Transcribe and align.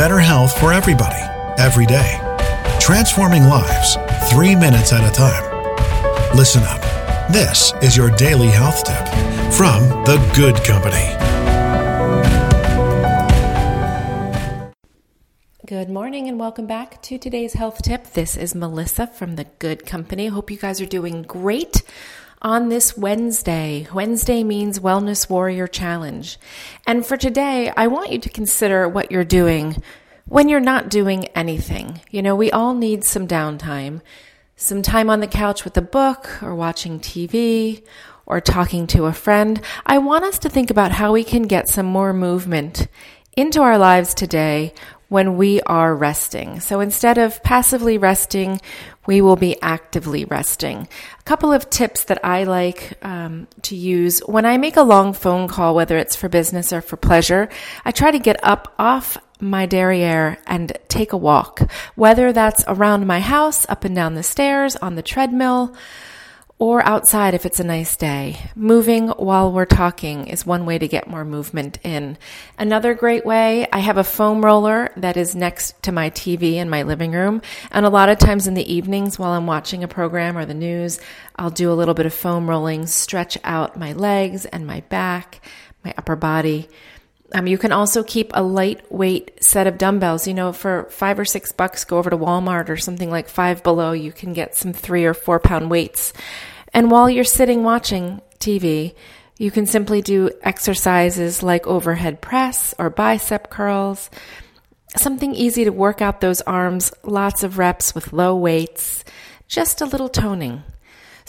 better 0.00 0.18
health 0.18 0.58
for 0.58 0.72
everybody, 0.72 1.20
every 1.58 1.84
day. 1.84 2.18
Transforming 2.80 3.42
lives, 3.44 3.98
three 4.30 4.56
minutes 4.56 4.94
at 4.94 5.06
a 5.06 5.12
time. 5.14 5.44
Listen 6.34 6.62
up. 6.62 6.80
This 7.30 7.74
is 7.82 7.98
your 7.98 8.08
daily 8.16 8.46
health 8.46 8.82
tip 8.82 9.06
from 9.52 9.82
The 10.06 10.16
Good 10.34 10.56
Company. 10.64 11.04
Good 15.66 15.90
morning 15.90 16.28
and 16.30 16.40
welcome 16.40 16.66
back 16.66 17.02
to 17.02 17.18
today's 17.18 17.52
health 17.52 17.82
tip. 17.82 18.14
This 18.14 18.38
is 18.38 18.54
Melissa 18.54 19.06
from 19.06 19.36
The 19.36 19.44
Good 19.58 19.84
Company. 19.84 20.28
Hope 20.28 20.50
you 20.50 20.56
guys 20.56 20.80
are 20.80 20.86
doing 20.86 21.24
great 21.24 21.82
on 22.42 22.68
this 22.68 22.96
Wednesday. 22.96 23.86
Wednesday 23.92 24.42
means 24.42 24.78
Wellness 24.78 25.28
Warrior 25.28 25.66
Challenge. 25.66 26.38
And 26.86 27.04
for 27.04 27.16
today, 27.16 27.72
I 27.76 27.86
want 27.86 28.12
you 28.12 28.18
to 28.18 28.28
consider 28.28 28.88
what 28.88 29.10
you're 29.10 29.24
doing 29.24 29.82
when 30.26 30.48
you're 30.48 30.60
not 30.60 30.88
doing 30.88 31.26
anything. 31.28 32.00
You 32.10 32.22
know, 32.22 32.34
we 32.34 32.50
all 32.50 32.74
need 32.74 33.04
some 33.04 33.28
downtime, 33.28 34.00
some 34.56 34.80
time 34.80 35.10
on 35.10 35.20
the 35.20 35.26
couch 35.26 35.64
with 35.64 35.76
a 35.76 35.82
book 35.82 36.42
or 36.42 36.54
watching 36.54 36.98
TV 36.98 37.82
or 38.24 38.40
talking 38.40 38.86
to 38.86 39.04
a 39.04 39.12
friend. 39.12 39.60
I 39.84 39.98
want 39.98 40.24
us 40.24 40.38
to 40.40 40.48
think 40.48 40.70
about 40.70 40.92
how 40.92 41.12
we 41.12 41.24
can 41.24 41.42
get 41.42 41.68
some 41.68 41.86
more 41.86 42.12
movement 42.12 42.86
into 43.36 43.60
our 43.60 43.76
lives 43.76 44.14
today 44.14 44.72
when 45.10 45.36
we 45.36 45.60
are 45.62 45.94
resting. 45.94 46.60
So 46.60 46.78
instead 46.80 47.18
of 47.18 47.42
passively 47.42 47.98
resting, 47.98 48.60
we 49.06 49.20
will 49.20 49.36
be 49.36 49.60
actively 49.60 50.24
resting. 50.24 50.88
A 51.18 51.22
couple 51.24 51.52
of 51.52 51.68
tips 51.68 52.04
that 52.04 52.24
I 52.24 52.44
like 52.44 52.96
um, 53.02 53.48
to 53.62 53.74
use 53.74 54.20
when 54.20 54.46
I 54.46 54.56
make 54.56 54.76
a 54.76 54.82
long 54.82 55.12
phone 55.12 55.48
call, 55.48 55.74
whether 55.74 55.98
it's 55.98 56.14
for 56.14 56.28
business 56.28 56.72
or 56.72 56.80
for 56.80 56.96
pleasure, 56.96 57.48
I 57.84 57.90
try 57.90 58.12
to 58.12 58.20
get 58.20 58.38
up 58.44 58.72
off 58.78 59.18
my 59.40 59.66
derriere 59.66 60.38
and 60.46 60.78
take 60.86 61.12
a 61.12 61.16
walk, 61.16 61.60
whether 61.96 62.32
that's 62.32 62.62
around 62.68 63.06
my 63.06 63.18
house, 63.18 63.66
up 63.68 63.84
and 63.84 63.96
down 63.96 64.14
the 64.14 64.22
stairs, 64.22 64.76
on 64.76 64.94
the 64.94 65.02
treadmill, 65.02 65.74
or 66.60 66.84
outside 66.86 67.32
if 67.32 67.46
it's 67.46 67.58
a 67.58 67.64
nice 67.64 67.96
day. 67.96 68.38
Moving 68.54 69.08
while 69.08 69.50
we're 69.50 69.64
talking 69.64 70.26
is 70.26 70.44
one 70.44 70.66
way 70.66 70.78
to 70.78 70.86
get 70.86 71.08
more 71.08 71.24
movement 71.24 71.78
in. 71.82 72.18
Another 72.58 72.92
great 72.92 73.24
way, 73.24 73.66
I 73.72 73.78
have 73.78 73.96
a 73.96 74.04
foam 74.04 74.44
roller 74.44 74.92
that 74.98 75.16
is 75.16 75.34
next 75.34 75.82
to 75.84 75.90
my 75.90 76.10
TV 76.10 76.56
in 76.56 76.68
my 76.68 76.82
living 76.82 77.12
room. 77.12 77.40
And 77.70 77.86
a 77.86 77.90
lot 77.90 78.10
of 78.10 78.18
times 78.18 78.46
in 78.46 78.52
the 78.52 78.72
evenings 78.72 79.18
while 79.18 79.32
I'm 79.32 79.46
watching 79.46 79.82
a 79.82 79.88
program 79.88 80.36
or 80.36 80.44
the 80.44 80.52
news, 80.52 81.00
I'll 81.34 81.50
do 81.50 81.72
a 81.72 81.74
little 81.74 81.94
bit 81.94 82.04
of 82.04 82.12
foam 82.12 82.48
rolling, 82.48 82.86
stretch 82.86 83.38
out 83.42 83.78
my 83.78 83.94
legs 83.94 84.44
and 84.44 84.66
my 84.66 84.80
back, 84.82 85.40
my 85.82 85.94
upper 85.96 86.14
body. 86.14 86.68
Um, 87.32 87.46
you 87.46 87.58
can 87.58 87.72
also 87.72 88.02
keep 88.02 88.30
a 88.34 88.42
lightweight 88.42 89.42
set 89.44 89.66
of 89.66 89.78
dumbbells. 89.78 90.26
You 90.26 90.34
know, 90.34 90.52
for 90.52 90.84
five 90.90 91.18
or 91.18 91.24
six 91.24 91.52
bucks, 91.52 91.84
go 91.84 91.98
over 91.98 92.10
to 92.10 92.18
Walmart 92.18 92.68
or 92.68 92.76
something 92.76 93.10
like 93.10 93.28
five 93.28 93.62
below. 93.62 93.92
You 93.92 94.12
can 94.12 94.32
get 94.32 94.56
some 94.56 94.72
three 94.72 95.04
or 95.04 95.14
four 95.14 95.38
pound 95.38 95.70
weights. 95.70 96.12
And 96.72 96.90
while 96.90 97.10
you're 97.10 97.24
sitting 97.24 97.62
watching 97.62 98.20
TV, 98.38 98.94
you 99.38 99.50
can 99.50 99.66
simply 99.66 100.02
do 100.02 100.30
exercises 100.42 101.42
like 101.42 101.66
overhead 101.66 102.20
press 102.20 102.74
or 102.78 102.90
bicep 102.90 103.50
curls. 103.50 104.10
Something 104.96 105.34
easy 105.34 105.64
to 105.64 105.70
work 105.70 106.02
out 106.02 106.20
those 106.20 106.40
arms, 106.42 106.92
lots 107.04 107.42
of 107.42 107.58
reps 107.58 107.94
with 107.94 108.12
low 108.12 108.36
weights, 108.36 109.04
just 109.48 109.80
a 109.80 109.86
little 109.86 110.08
toning. 110.08 110.62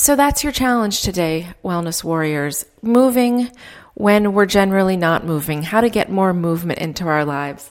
So 0.00 0.14
that's 0.14 0.44
your 0.44 0.52
challenge 0.52 1.02
today, 1.02 1.48
Wellness 1.64 2.04
Warriors. 2.04 2.64
Moving 2.82 3.50
when 3.94 4.32
we're 4.32 4.46
generally 4.46 4.96
not 4.96 5.26
moving, 5.26 5.64
how 5.64 5.80
to 5.80 5.90
get 5.90 6.08
more 6.08 6.32
movement 6.32 6.78
into 6.78 7.08
our 7.08 7.24
lives 7.24 7.68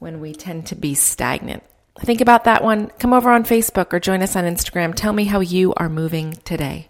when 0.00 0.18
we 0.18 0.34
tend 0.34 0.66
to 0.66 0.74
be 0.74 0.94
stagnant. 0.94 1.62
Think 2.00 2.20
about 2.20 2.44
that 2.44 2.64
one. 2.64 2.88
Come 2.98 3.12
over 3.12 3.30
on 3.30 3.44
Facebook 3.44 3.92
or 3.92 4.00
join 4.00 4.22
us 4.22 4.34
on 4.34 4.42
Instagram. 4.42 4.92
Tell 4.92 5.12
me 5.12 5.26
how 5.26 5.38
you 5.38 5.72
are 5.76 5.88
moving 5.88 6.32
today. 6.44 6.87